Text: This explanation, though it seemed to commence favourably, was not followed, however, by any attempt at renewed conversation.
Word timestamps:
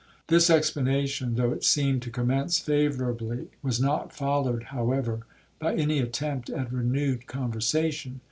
This 0.29 0.49
explanation, 0.49 1.35
though 1.35 1.51
it 1.51 1.63
seemed 1.63 2.01
to 2.01 2.09
commence 2.09 2.57
favourably, 2.57 3.49
was 3.61 3.79
not 3.79 4.11
followed, 4.11 4.63
however, 4.73 5.19
by 5.59 5.75
any 5.75 5.99
attempt 5.99 6.49
at 6.49 6.73
renewed 6.73 7.27
conversation. 7.27 8.19